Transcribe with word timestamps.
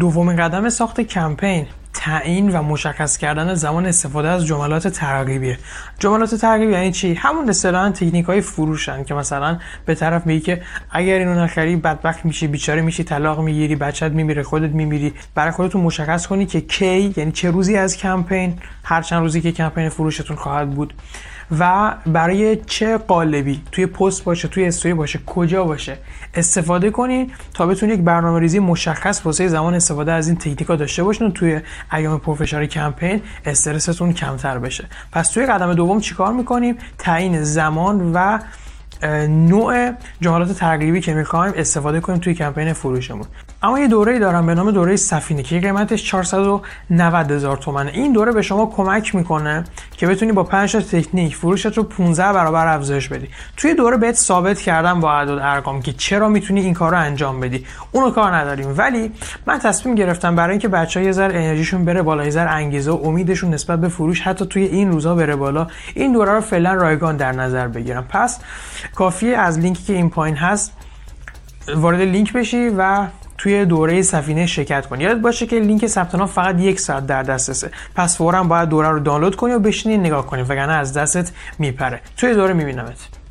دومین 0.00 0.36
قدم 0.36 0.68
ساخت 0.68 1.00
کمپین. 1.00 1.66
تعیین 2.04 2.52
و 2.52 2.62
مشخص 2.62 3.16
کردن 3.16 3.54
زمان 3.54 3.86
استفاده 3.86 4.28
از 4.28 4.46
جملات 4.46 4.88
ترغیبیه 4.88 5.58
جملات 5.98 6.34
ترغیبی 6.34 6.72
یعنی 6.72 6.92
چی؟ 6.92 7.14
همون 7.14 7.48
اصطلاحا 7.48 7.90
تکنیک 7.90 8.24
های 8.24 8.40
فروشن 8.40 9.04
که 9.04 9.14
مثلا 9.14 9.58
به 9.86 9.94
طرف 9.94 10.26
میگی 10.26 10.40
که 10.40 10.62
اگر 10.90 11.18
اینو 11.18 11.34
نخری 11.34 11.76
بدبخت 11.76 12.24
میشی 12.24 12.46
بیچاره 12.46 12.82
میشی 12.82 13.04
طلاق 13.04 13.40
می‌گیری 13.40 13.76
بچت 13.76 14.10
میمیره 14.10 14.42
خودت 14.42 14.70
میمیری. 14.70 15.12
برای 15.34 15.50
خودتون 15.50 15.80
مشخص 15.80 16.26
کنی 16.26 16.46
که 16.46 16.60
کی 16.60 17.14
یعنی 17.16 17.32
چه 17.32 17.50
روزی 17.50 17.76
از 17.76 17.96
کمپین 17.96 18.58
هر 18.84 19.02
چند 19.02 19.22
روزی 19.22 19.40
که 19.40 19.52
کمپین 19.52 19.88
فروشتون 19.88 20.36
خواهد 20.36 20.70
بود. 20.70 20.94
و 21.58 21.94
برای 22.06 22.56
چه 22.56 22.98
قالبی؟ 22.98 23.62
توی 23.72 23.86
پست 23.86 24.24
باشه 24.24 24.48
توی 24.48 24.64
استوری 24.64 24.94
باشه 24.94 25.20
کجا 25.26 25.64
باشه؟ 25.64 25.98
استفاده 26.34 26.90
کنین 26.90 27.30
تا 27.54 27.66
بتونید 27.66 27.98
یک 27.98 28.04
برنامه 28.04 28.40
ریزی 28.40 28.58
مشخص 28.58 29.26
واسه 29.26 29.48
زمان 29.48 29.74
استفاده 29.74 30.12
از 30.12 30.28
این 30.28 30.36
تکنیکا 30.36 30.76
داشته 30.76 31.02
باشین 31.02 31.32
توی 31.32 31.60
ایام 31.94 32.18
پرفشار 32.18 32.66
کمپین 32.66 33.22
استرستون 33.46 34.12
کمتر 34.12 34.58
بشه. 34.58 34.84
پس 35.12 35.30
توی 35.30 35.46
قدم 35.46 35.74
دوم 35.74 36.00
چیکار 36.00 36.32
می‌کنیم؟ 36.32 36.76
تعیین 36.98 37.42
زمان 37.42 38.12
و 38.12 38.38
نوع 39.28 39.92
جملات 40.20 40.52
ترغیبی 40.52 41.00
که 41.00 41.14
می‌خوایم 41.14 41.54
استفاده 41.56 42.00
کنیم 42.00 42.18
توی 42.18 42.34
کمپین 42.34 42.72
فروشمون. 42.72 43.26
اما 43.64 43.78
یه 43.80 43.88
دوره 43.88 44.18
دارم 44.18 44.46
به 44.46 44.54
نام 44.54 44.70
دوره 44.70 44.96
سفینه 44.96 45.42
که 45.42 45.60
قیمتش 45.60 46.04
490 46.04 47.30
هزار 47.30 47.56
تومنه. 47.56 47.90
این 47.90 48.12
دوره 48.12 48.32
به 48.32 48.42
شما 48.42 48.66
کمک 48.66 49.14
می‌کنه 49.14 49.64
که 49.96 50.06
بتونی 50.06 50.32
با 50.32 50.42
5 50.42 50.72
تا 50.72 50.80
تکنیک 50.80 51.36
فروشت 51.36 51.78
رو 51.78 51.82
15 51.82 52.32
برابر 52.32 52.66
افزایش 52.66 53.08
بدی. 53.08 53.28
توی 53.56 53.74
دوره 53.74 53.96
بهت 53.96 54.14
ثابت 54.14 54.60
کردم 54.60 55.00
با 55.00 55.12
اعداد 55.12 55.38
ارقام 55.38 55.82
که 55.82 55.92
چرا 55.92 56.28
می‌تونی 56.28 56.60
این 56.60 56.74
کار 56.74 56.90
رو 56.90 56.98
انجام 56.98 57.40
بدی. 57.40 57.66
اونو 57.92 58.10
کار 58.10 58.36
نداریم. 58.36 58.74
ولی 58.76 59.12
من 59.46 59.58
تصمیم 59.58 59.94
گرفتم 59.94 60.36
برای 60.36 60.50
اینکه 60.50 60.68
بچه‌ها 60.68 61.06
یه 61.06 61.12
ذره 61.12 61.34
انرژیشون 61.34 61.84
بره 61.84 62.02
بالا 62.02 62.30
ذره 62.30 62.50
انگیزه 62.50 62.90
و 62.90 63.00
امیدشون 63.04 63.54
نسبت 63.54 63.80
به 63.80 63.88
فروش 63.88 64.20
حتی 64.20 64.46
توی 64.46 64.62
این 64.62 64.92
روزا 64.92 65.14
بره 65.14 65.36
بالا 65.36 65.66
این 65.94 66.12
دوره 66.12 66.32
رو 66.32 66.40
فعلا 66.40 66.74
رایگان 66.74 67.16
در 67.16 67.32
نظر 67.32 67.68
بگیرم. 67.68 68.06
پس 68.08 68.40
کافیه 68.94 69.36
از 69.36 69.58
لینکی 69.58 69.84
که 69.84 69.92
این 69.92 70.10
پایین 70.10 70.36
هست 70.36 70.72
وارد 71.76 72.00
لینک 72.00 72.32
بشی 72.32 72.68
و 72.68 73.06
توی 73.44 73.64
دوره 73.64 74.02
سفینه 74.02 74.46
شرکت 74.46 74.86
کنی. 74.86 75.04
یاد 75.04 75.20
باشه 75.20 75.46
که 75.46 75.60
لینک 75.60 75.86
ثبت 75.86 76.14
نام 76.14 76.26
فقط 76.26 76.60
یک 76.60 76.80
ساعت 76.80 77.06
در 77.06 77.22
دسترسه. 77.22 77.70
پس 77.94 78.16
فورا 78.16 78.42
باید 78.42 78.68
دوره 78.68 78.88
رو 78.88 79.00
دانلود 79.00 79.36
کنی 79.36 79.52
و 79.52 79.58
بشینی 79.58 79.96
نگاه 79.96 80.26
کنی 80.26 80.42
وگرنه 80.42 80.72
از 80.72 80.92
دستت 80.92 81.30
میپره. 81.58 82.00
توی 82.16 82.34
دوره 82.34 82.52
میبینمت. 82.52 83.23